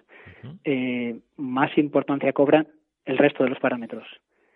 eh, 0.66 1.18
más 1.38 1.78
importancia 1.78 2.34
cobran 2.34 2.68
el 3.06 3.18
resto 3.18 3.46
de 3.46 3.52
los 3.52 3.60
parámetros. 3.60 4.06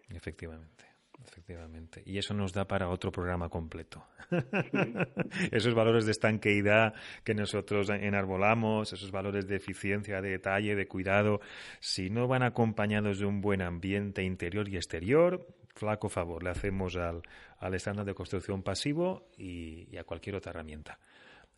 Efectivamente. 0.09 0.83
Efectivamente. 1.25 2.01
Y 2.05 2.17
eso 2.17 2.33
nos 2.33 2.53
da 2.53 2.65
para 2.65 2.89
otro 2.89 3.11
programa 3.11 3.49
completo. 3.49 4.03
esos 5.51 5.73
valores 5.73 6.05
de 6.05 6.11
estanqueidad 6.11 6.93
que 7.23 7.33
nosotros 7.33 7.89
enarbolamos, 7.89 8.93
esos 8.93 9.11
valores 9.11 9.47
de 9.47 9.57
eficiencia, 9.57 10.21
de 10.21 10.29
detalle, 10.31 10.75
de 10.75 10.87
cuidado, 10.87 11.41
si 11.79 12.09
no 12.09 12.27
van 12.27 12.43
acompañados 12.43 13.19
de 13.19 13.25
un 13.25 13.41
buen 13.41 13.61
ambiente 13.61 14.23
interior 14.23 14.67
y 14.69 14.75
exterior, 14.75 15.45
flaco 15.75 16.09
favor 16.09 16.43
le 16.43 16.49
hacemos 16.49 16.95
al, 16.95 17.21
al 17.59 17.73
estándar 17.73 18.05
de 18.05 18.13
construcción 18.13 18.63
pasivo 18.63 19.27
y, 19.37 19.95
a 19.97 20.03
cualquier 20.03 20.35
otra 20.35 20.51
herramienta. 20.51 20.99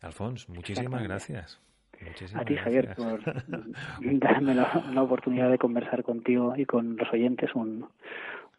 Alfonso, 0.00 0.52
muchísimas 0.52 1.02
gracias. 1.02 1.60
a 2.34 2.44
ti, 2.44 2.56
Javier, 2.56 2.94
por 2.96 3.22
darme 4.00 4.54
la, 4.54 4.84
la, 4.92 5.02
oportunidad 5.02 5.50
de 5.50 5.58
conversar 5.58 6.02
contigo 6.02 6.54
y 6.56 6.64
con 6.64 6.96
los 6.96 7.12
oyentes 7.12 7.54
un, 7.54 7.86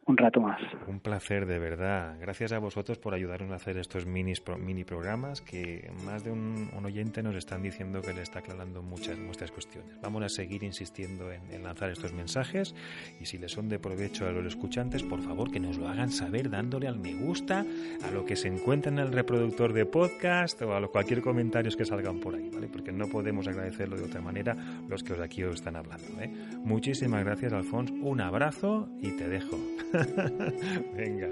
un 0.05 0.17
rato 0.17 0.41
más. 0.41 0.59
Un 0.87 0.99
placer, 0.99 1.45
de 1.45 1.59
verdad. 1.59 2.17
Gracias 2.19 2.51
a 2.51 2.59
vosotros 2.59 2.97
por 2.99 3.13
ayudarnos 3.13 3.51
a 3.51 3.55
hacer 3.55 3.77
estos 3.77 4.05
mini, 4.05 4.33
mini 4.59 4.83
programas 4.83 5.41
que 5.41 5.91
más 6.05 6.23
de 6.23 6.31
un, 6.31 6.69
oyente 6.83 7.23
nos 7.23 7.35
están 7.35 7.63
diciendo 7.63 8.01
que 8.01 8.13
le 8.13 8.21
está 8.21 8.39
aclarando 8.39 8.81
muchas, 8.81 9.17
muchas 9.17 9.51
cuestiones. 9.51 9.99
Vamos 10.01 10.23
a 10.23 10.29
seguir 10.29 10.63
insistiendo 10.63 11.31
en, 11.31 11.63
lanzar 11.63 11.89
estos 11.89 12.11
mensajes 12.11 12.75
y 13.21 13.25
si 13.25 13.37
les 13.37 13.51
son 13.51 13.69
de 13.69 13.79
provecho 13.79 14.27
a 14.27 14.31
los 14.31 14.45
escuchantes, 14.45 15.01
por 15.03 15.21
favor 15.21 15.49
que 15.49 15.59
nos 15.59 15.77
lo 15.77 15.87
hagan 15.87 16.11
saber 16.11 16.49
dándole 16.49 16.87
al 16.87 16.99
me 16.99 17.13
gusta 17.13 17.65
a 18.03 18.11
lo 18.11 18.25
que 18.25 18.35
se 18.35 18.49
encuentra 18.49 18.91
en 18.91 18.99
el 18.99 19.11
reproductor 19.11 19.71
de 19.71 19.85
podcast 19.85 20.61
o 20.61 20.75
a 20.75 20.79
los, 20.79 20.89
cualquier 20.89 21.21
comentario 21.21 21.63
que 21.77 21.85
salgan 21.85 22.19
por 22.19 22.35
ahí, 22.35 22.49
¿vale? 22.53 22.67
Porque 22.67 22.91
no 22.91 23.07
podemos 23.07 23.47
agradecerlo 23.47 23.95
de 23.95 24.03
otra 24.03 24.21
manera 24.21 24.55
los 24.89 25.03
que 25.03 25.13
aquí 25.21 25.43
os 25.43 25.55
están 25.55 25.75
hablando. 25.75 26.21
¿eh? 26.21 26.29
Muchísimas 26.63 27.23
gracias, 27.23 27.53
Alfonso. 27.53 27.93
Un 27.93 28.21
abrazo 28.21 28.89
y 28.99 29.11
te 29.11 29.29
dejo. 29.29 29.57
Venga. 30.95 31.29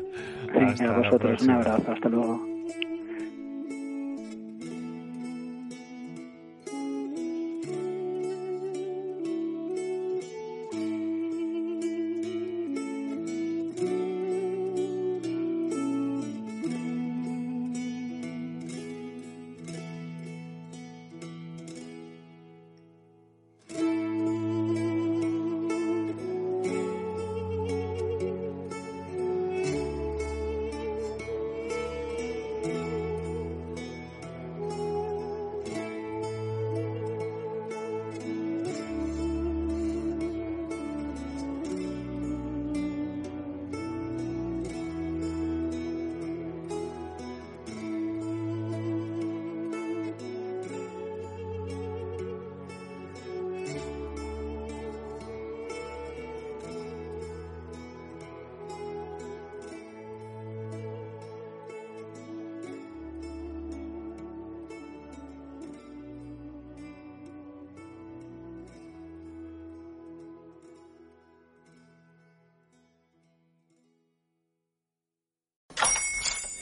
Venga, 0.53 0.89
a 0.89 0.97
vosotros 0.97 1.41
un 1.41 1.49
abrazo. 1.51 1.91
Hasta 1.91 2.09
luego. 2.09 2.50